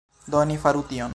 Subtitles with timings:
[0.35, 1.09] Do, ni faru tion!